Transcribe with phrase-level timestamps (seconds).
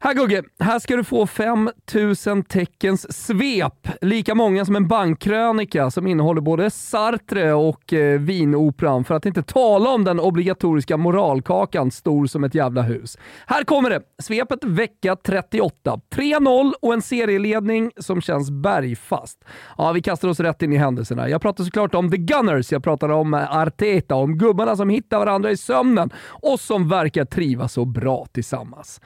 [0.00, 3.88] Här Gugge, här ska du få 5000 teckens svep.
[4.00, 9.42] Lika många som en bankkrönika som innehåller både Sartre och eh, Vinoperan, för att inte
[9.42, 13.18] tala om den obligatoriska moralkakan stor som ett jävla hus.
[13.46, 14.02] Här kommer det!
[14.22, 16.00] Svepet vecka 38.
[16.10, 19.44] 3-0 och en serieledning som känns bergfast.
[19.78, 21.28] Ja, vi kastar oss rätt in i händelserna.
[21.28, 25.18] Jag pratar såklart om The Gunners, jag pratar om eh, Arteta, om gubbarna som hittar
[25.18, 29.00] varandra i sömnen och som verkar trivas så bra tillsammans.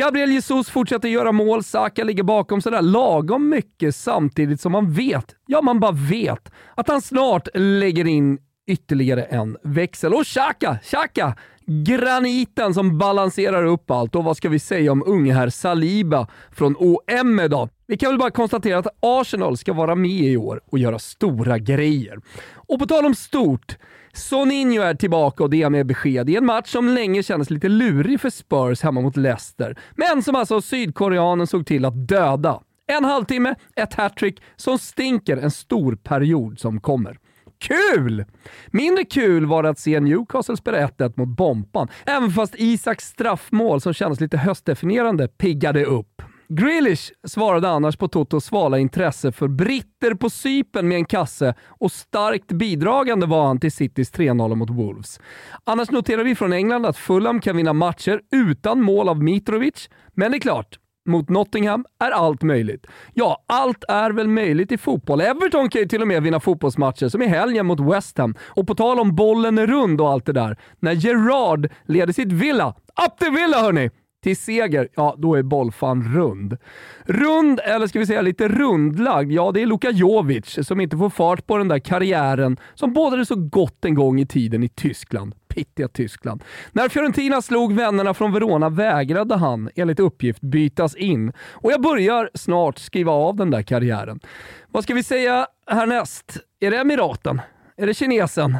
[0.00, 5.34] Gabriel Jesus fortsätter göra mål, Saka ligger bakom sådär lagom mycket samtidigt som man vet,
[5.46, 10.14] ja man bara vet, att han snart lägger in ytterligare en växel.
[10.14, 11.36] Och Xhaka, Xhaka,
[11.70, 14.14] graniten som balanserar upp allt.
[14.14, 17.68] Och vad ska vi säga om unge herr Saliba från OM idag?
[17.86, 21.58] Vi kan väl bara konstatera att Arsenal ska vara med i år och göra stora
[21.58, 22.18] grejer.
[22.54, 23.76] Och på tal om stort,
[24.12, 28.20] Soninho är tillbaka och det med besked i en match som länge kändes lite lurig
[28.20, 32.60] för Spurs hemma mot Leicester, men som alltså sydkoreanen såg till att döda.
[32.86, 37.18] En halvtimme, ett hattrick som stinker en stor period som kommer.
[37.60, 38.24] Kul!
[38.66, 43.80] Mindre kul var det att se Newcastle spela 1-1 mot Bompan, även fast Isaks straffmål
[43.80, 46.22] som kändes lite höstdefinierande piggade upp.
[46.52, 51.92] Grealish svarade annars på Totos svala intresse för britter på sypen med en kasse och
[51.92, 55.20] starkt bidragande var han till Citys 3-0 mot Wolves.
[55.64, 60.30] Annars noterar vi från England att Fulham kan vinna matcher utan mål av Mitrovic, men
[60.30, 62.86] det är klart, mot Nottingham är allt möjligt.
[63.14, 65.20] Ja, allt är väl möjligt i fotboll.
[65.20, 68.34] Everton kan ju till och med vinna fotbollsmatcher, som i helgen mot West Ham.
[68.48, 70.56] Och på tal om bollen är rund och allt det där.
[70.78, 72.68] När Gerard leder sitt Villa,
[73.06, 73.90] up the Villa hörni!
[74.20, 76.56] Till seger, ja då är bollfan rund.
[77.04, 81.10] Rund, eller ska vi säga lite rundlagd, ja det är Luka Jovic som inte får
[81.10, 85.34] fart på den där karriären som bådade så gott en gång i tiden i Tyskland.
[85.48, 86.44] Pittiga Tyskland.
[86.72, 91.32] När Fiorentina slog vännerna från Verona vägrade han, enligt uppgift, bytas in.
[91.50, 94.20] Och jag börjar snart skriva av den där karriären.
[94.68, 96.38] Vad ska vi säga härnäst?
[96.60, 97.40] Är det Emiraten?
[97.76, 98.56] Är det kinesen?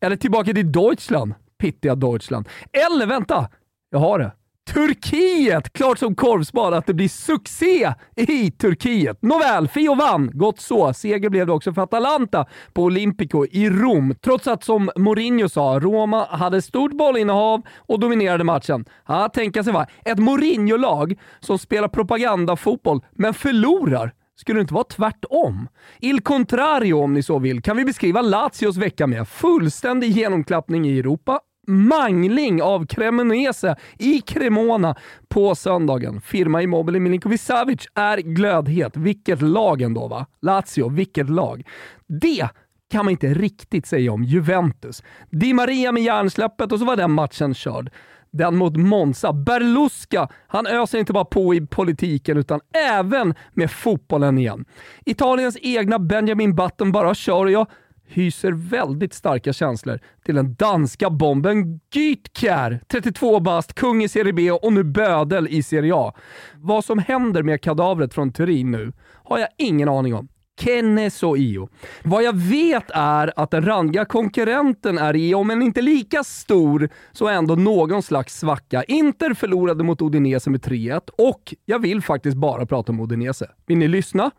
[0.00, 1.34] Eller tillbaka till Deutschland?
[1.58, 2.48] Pittiga Deutschland.
[2.72, 3.48] Eller vänta,
[3.90, 4.32] jag har det.
[4.70, 5.72] Turkiet!
[5.72, 9.22] Klart som korvspad att det blir succé i Turkiet.
[9.22, 10.30] Nåväl, Fio vann.
[10.32, 10.94] Gott så.
[10.94, 14.14] Seger blev det också för Atalanta på Olympico i Rom.
[14.24, 18.84] Trots att, som Mourinho sa, Roma hade stort bollinnehav och dominerade matchen.
[19.08, 19.86] Ja, tänka sig va.
[20.04, 24.12] Ett Mourinho-lag som spelar propagandafotboll, men förlorar.
[24.36, 25.68] Skulle det inte vara tvärtom?
[26.00, 29.28] Il contrario om ni så vill, kan vi beskriva Lazios vecka med.
[29.28, 34.96] Fullständig genomklappning i Europa mangling av Cremonese i Cremona
[35.28, 36.20] på söndagen.
[36.20, 38.96] Firma Immobile Milinkovic Savic är glödhet.
[38.96, 40.26] Vilket lag ändå va?
[40.42, 41.62] Lazio, vilket lag.
[42.06, 42.48] Det
[42.90, 45.02] kan man inte riktigt säga om Juventus.
[45.30, 47.90] Di Maria med hjärnsläppet och så var den matchen körd.
[48.30, 49.32] Den mot Monza.
[49.32, 52.60] Berlusca, han öser inte bara på i politiken utan
[52.92, 54.64] även med fotbollen igen.
[55.04, 57.66] Italiens egna Benjamin Button bara kör och jag
[58.12, 62.80] hyser väldigt starka känslor till den danska bomben Gytkjær.
[62.88, 66.14] 32 bast, kung i Serie B och nu bödel i Serie A.
[66.56, 68.92] Vad som händer med kadavret från Turin nu
[69.24, 70.28] har jag ingen aning om.
[70.60, 71.68] Kenneso io.
[72.04, 76.88] Vad jag vet är att den randiga konkurrenten är i, om än inte lika stor,
[77.12, 78.82] så ändå någon slags svacka.
[78.82, 83.50] Inter förlorade mot Odinese med 3-1 och jag vill faktiskt bara prata om Odinese.
[83.66, 84.30] Vill ni lyssna?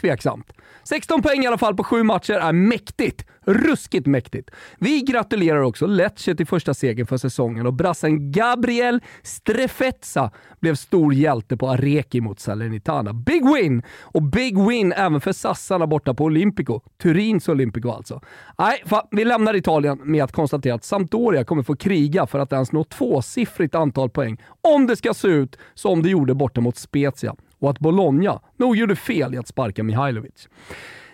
[0.00, 0.52] Tveksamt.
[0.84, 3.26] 16 poäng i alla fall på sju matcher är mäktigt.
[3.40, 4.50] Ruskigt mäktigt.
[4.78, 10.30] Vi gratulerar också Lecce till första segern för säsongen och brassen Gabriel Strefetsa
[10.60, 13.12] blev stor hjälte på Areki mot Salernitana.
[13.12, 13.82] Big win!
[14.02, 16.80] Och big win även för sassarna borta på Olympico.
[17.02, 18.20] Turins Olympico alltså.
[18.58, 22.72] Nej, vi lämnar Italien med att konstatera att Sampdoria kommer få kriga för att ens
[22.72, 27.34] nå tvåsiffrigt antal poäng om det ska se ut som det gjorde borta mot Spezia
[27.58, 30.48] och att Bologna nog gjorde fel i att sparka Mihailovic.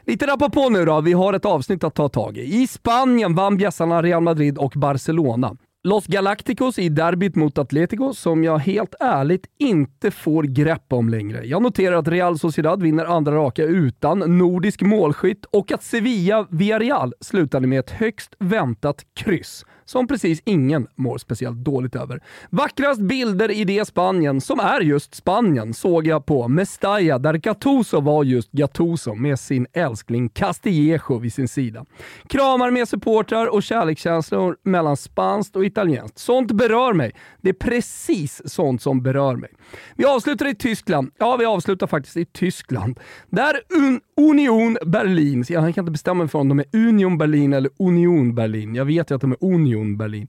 [0.07, 2.63] Lite rappa på nu då, vi har ett avsnitt att ta tag i.
[2.63, 5.57] I Spanien vann bjässarna Real Madrid och Barcelona.
[5.87, 11.47] Los Galacticos i derbyt mot Atletico som jag helt ärligt inte får grepp om längre.
[11.47, 17.15] Jag noterar att Real Sociedad vinner andra raka utan nordisk målskytt och att Sevilla Villarreal
[17.21, 22.23] slutade med ett högst väntat kryss som precis ingen mår speciellt dåligt över.
[22.51, 28.01] Vackrast bilder i det Spanien, som är just Spanien, såg jag på Mestalla där Gattuso
[28.01, 31.85] var just Gattuso med sin älskling Castillejo vid sin sida.
[32.29, 36.19] Kramar med supportrar och kärlekskänslor mellan spanskt och italienskt.
[36.19, 37.13] Sånt berör mig.
[37.41, 39.51] Det är precis sånt som berör mig.
[39.97, 41.11] Vi avslutar i Tyskland.
[41.19, 43.01] Ja, vi avslutar faktiskt i Tyskland.
[43.31, 47.53] Där Un Union Berlin, jag kan inte bestämma mig för om de är Union Berlin
[47.53, 48.75] eller Union Berlin.
[48.75, 50.29] Jag vet ju att de är Union Berlin.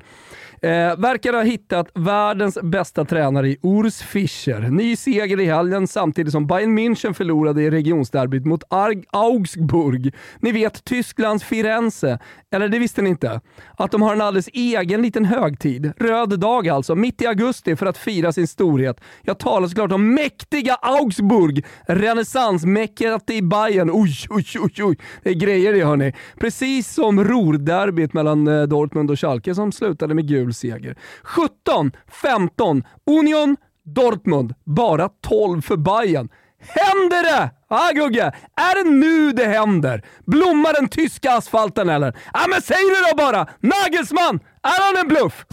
[0.62, 4.60] Eh, verkar ha hittat världens bästa tränare i Urs Fischer.
[4.69, 10.13] Ny seger i helgen samtidigt som Bayern München förlorade i regionsderbyt mot Arg Augsburg.
[10.40, 12.19] Ni vet Tysklands Firenze.
[12.52, 13.42] Eller det visste ni inte?
[13.78, 15.94] Att de har en alldeles egen liten högtid.
[15.98, 19.01] Röd dag alltså, mitt i augusti för att fira sin storhet.
[19.22, 21.66] Jag talar såklart om mäktiga Augsburg.
[21.88, 23.90] Renässansmäckat i Bayern.
[23.94, 24.98] Oj, oj, oj, oj.
[25.24, 26.13] Det är grejer det hörni.
[26.40, 30.95] Precis som Ruhrderbyt mellan eh, Dortmund och Schalke som slutade med gul seger.
[31.24, 32.83] 17-15
[33.19, 36.30] Union Dortmund, bara 12 för Bayern.
[36.68, 37.51] Händer det?
[37.69, 38.24] Ja Gugge,
[38.56, 40.06] är det nu det händer?
[40.25, 42.18] Blommar den tyska asfalten eller?
[42.33, 43.47] Ja men säg det då bara!
[43.59, 45.45] Nagelsmann, är han en bluff?